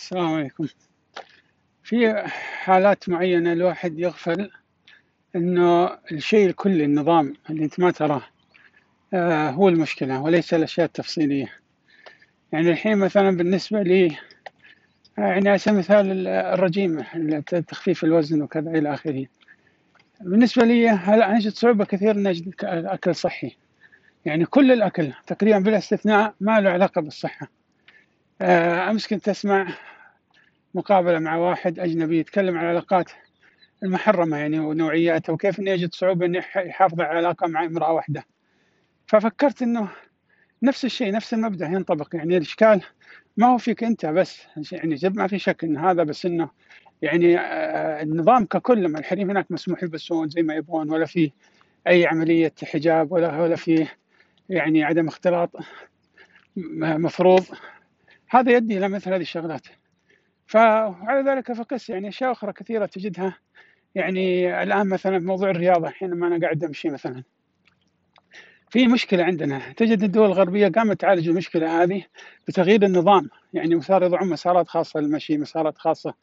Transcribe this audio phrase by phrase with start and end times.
[0.00, 0.66] السلام عليكم.
[1.82, 2.22] في
[2.64, 4.50] حالات معينة الواحد يغفل
[5.36, 8.22] إنه الشيء الكلي النظام اللي أنت ما تراه
[9.14, 11.52] آه هو المشكلة وليس الأشياء التفصيلية.
[12.52, 14.06] يعني الحين مثلا بالنسبة لي
[15.18, 17.00] آه، يعني على سبيل المثال الرجيم
[17.68, 19.26] تخفيف الوزن وكذا إلى آخره.
[20.20, 23.56] بالنسبة لي هلا أجد صعوبة كثير إن أجد أكل صحي.
[24.24, 27.50] يعني كل الأكل تقريبا بلا استثناء ما له علاقة بالصحة.
[28.42, 29.74] آه، أمس كنت أسمع
[30.74, 33.10] مقابلة مع واحد أجنبي يتكلم عن العلاقات
[33.82, 38.24] المحرمة يعني ونوعياتها وكيف إنه يجد صعوبة إنه يحافظ على علاقة مع امرأة واحدة.
[39.06, 39.88] ففكرت إنه
[40.62, 42.16] نفس الشيء نفس المبدأ ينطبق.
[42.16, 42.82] يعني الإشكال
[43.36, 46.50] ما هو فيك أنت بس يعني جد ما في شك إن هذا بس إنه
[47.02, 51.32] يعني آه، النظام ككل لما الحريم هناك مسموح يلبسون زي ما يبغون ولا في
[51.86, 53.86] أي عملية حجاب ولا ولا في
[54.48, 55.50] يعني عدم اختلاط
[56.76, 57.44] مفروض.
[58.28, 59.66] هذا يؤدي إلى مثل هذه الشغلات.
[60.50, 63.38] فعلى ذلك فقس يعني أشياء أخرى كثيرة تجدها.
[63.94, 67.22] يعني الآن مثلا في موضوع الرياضة حينما أنا قاعد أمشي مثلا.
[68.70, 69.72] في مشكلة عندنا.
[69.72, 72.04] تجد الدول الغربية قامت تعالج المشكلة هذه
[72.48, 73.30] بتغيير النظام.
[73.52, 76.14] يعني صار يضعون مسارات خاصة للمشي مسارات خاصة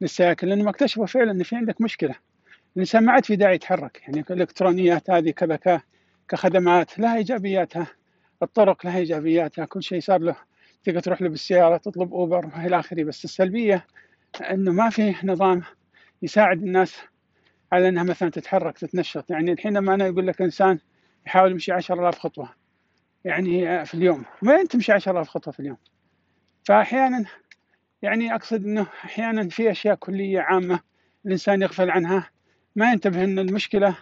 [0.00, 2.14] للسياكل لأنهم اكتشفوا فعلا أن في عندك مشكلة.
[2.76, 4.02] الإنسان ما عاد في داعي يتحرك.
[4.02, 5.80] يعني الإلكترونيات هذه كذا
[6.28, 7.86] كخدمات لها إيجابياتها.
[8.42, 9.64] الطرق لها إيجابياتها.
[9.64, 10.36] كل شيء صار له
[10.84, 13.04] تقدر تروح له بالسيارة تطلب أوبر إلى آخره.
[13.04, 13.86] بس السلبية
[14.40, 15.62] أنه ما في نظام
[16.22, 16.96] يساعد الناس
[17.72, 19.30] على أنها مثلا تتحرك تتنشط.
[19.30, 20.78] يعني الحين لما أنا يقول لك إنسان
[21.26, 22.48] يحاول يمشي 10000 خطوة
[23.24, 24.24] يعني في اليوم.
[24.42, 25.76] وين تمشي 10000 خطوة في اليوم؟
[26.64, 27.24] فأحيانا
[28.02, 30.80] يعني أقصد أنه أحيانا في أشياء كلية عامة
[31.26, 32.30] الإنسان يغفل عنها.
[32.76, 33.96] ما ينتبه أن المشكلة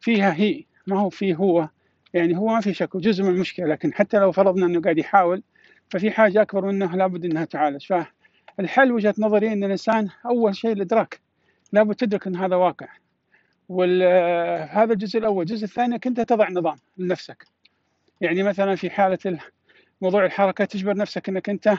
[0.00, 1.68] فيها هي ما هو فيه هو.
[2.14, 3.66] يعني هو ما في شك جزء من المشكلة.
[3.66, 5.42] لكن حتى لو فرضنا أنه قاعد يحاول
[5.90, 7.86] ففي حاجة أكبر منه لابد أنها تعالج.
[8.58, 11.20] فالحل وجهة نظري أن الإنسان أول شيء الإدراك.
[11.72, 12.88] لابد تدرك أن هذا واقع.
[13.68, 15.42] وهذا الجزء الأول.
[15.42, 17.44] الجزء الثاني أنت تضع نظام لنفسك.
[18.20, 19.38] يعني مثلا في حالة
[20.00, 21.74] موضوع الحركة تجبر نفسك أنك أنت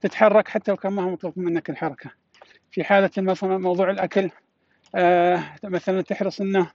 [0.00, 2.10] تتحرك حتى لو كان ما هو مطلوب منك الحركة.
[2.70, 4.30] في حالة مثلا موضوع الأكل
[4.94, 6.70] آه مثلا تحرص أنه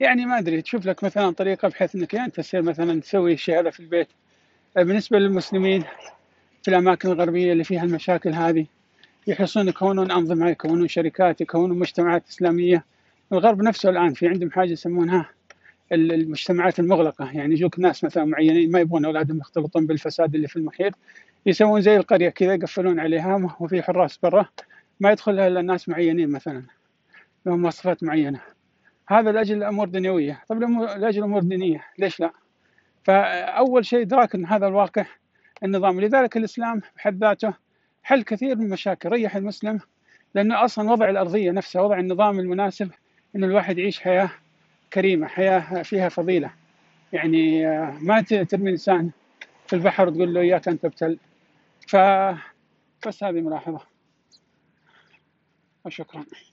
[0.00, 3.60] يعني ما أدري تشوف لك مثلا طريقة بحيث أنك أنت يعني تصير مثلا تسوي الشيء
[3.60, 4.08] هذا في البيت.
[4.84, 5.84] بالنسبة للمسلمين
[6.62, 8.66] في الأماكن الغربية اللي فيها المشاكل هذه
[9.26, 12.84] يحرصون يكونون أنظمة يكونون شركات يكونون مجتمعات إسلامية.
[13.32, 15.30] الغرب نفسه الآن في عندهم حاجة يسمونها
[15.92, 17.30] المجتمعات المغلقة.
[17.32, 20.94] يعني يجوك ناس مثلا معينين ما يبغون أولادهم يختلطون بالفساد اللي في المحيط
[21.46, 24.48] يسوون زي القرية كذا يقفلون عليها وفي حراس برا
[25.00, 26.62] ما يدخلها إلا ناس معينين مثلا
[27.46, 28.40] لهم مواصفات معينة.
[29.08, 30.60] هذا لأجل أمور دنيوية طب
[30.98, 32.30] لأجل أمور دينية ليش لا؟
[33.06, 35.06] فأول شيء إدراك أن هذا الواقع
[35.62, 36.00] النظام.
[36.00, 37.54] لذلك الإسلام بحد ذاته
[38.02, 39.80] حل كثير من المشاكل ريح المسلم
[40.34, 42.90] لأنه أصلا وضع الأرضية نفسها وضع النظام المناسب
[43.36, 44.30] أن الواحد يعيش حياة
[44.92, 46.50] كريمة حياة فيها فضيلة.
[47.12, 49.10] يعني آه، ما ترمي إنسان
[49.66, 51.18] في البحر وتقول له إياك أن تبتل.
[51.88, 51.96] ف
[53.06, 53.80] بس هذه ملاحظة.
[55.84, 56.24] وشكرا